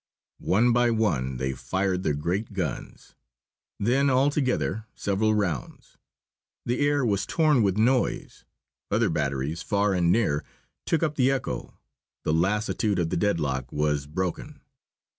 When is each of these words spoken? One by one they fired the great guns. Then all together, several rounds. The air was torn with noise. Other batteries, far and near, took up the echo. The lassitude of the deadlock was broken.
One 0.39 0.73
by 0.73 0.89
one 0.89 1.37
they 1.37 1.53
fired 1.53 2.01
the 2.01 2.15
great 2.15 2.53
guns. 2.53 3.13
Then 3.79 4.09
all 4.09 4.31
together, 4.31 4.85
several 4.95 5.35
rounds. 5.35 5.99
The 6.65 6.79
air 6.79 7.05
was 7.05 7.27
torn 7.27 7.61
with 7.61 7.77
noise. 7.77 8.43
Other 8.89 9.11
batteries, 9.11 9.61
far 9.61 9.93
and 9.93 10.11
near, 10.11 10.43
took 10.87 11.03
up 11.03 11.17
the 11.17 11.29
echo. 11.29 11.77
The 12.23 12.33
lassitude 12.33 12.97
of 12.97 13.11
the 13.11 13.15
deadlock 13.15 13.71
was 13.71 14.07
broken. 14.07 14.61